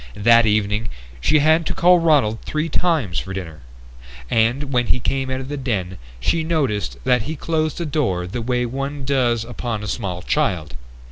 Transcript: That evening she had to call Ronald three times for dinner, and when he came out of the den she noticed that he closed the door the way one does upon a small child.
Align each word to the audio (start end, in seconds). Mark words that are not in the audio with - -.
That 0.17 0.47
evening 0.47 0.89
she 1.19 1.37
had 1.37 1.63
to 1.67 1.75
call 1.75 1.99
Ronald 1.99 2.41
three 2.41 2.69
times 2.69 3.19
for 3.19 3.35
dinner, 3.35 3.59
and 4.31 4.73
when 4.73 4.87
he 4.87 4.99
came 4.99 5.29
out 5.29 5.41
of 5.41 5.47
the 5.47 5.57
den 5.57 5.99
she 6.19 6.43
noticed 6.43 6.97
that 7.03 7.21
he 7.29 7.35
closed 7.35 7.77
the 7.77 7.85
door 7.85 8.25
the 8.25 8.41
way 8.41 8.65
one 8.65 9.05
does 9.05 9.45
upon 9.45 9.83
a 9.83 9.87
small 9.87 10.23
child. 10.23 10.73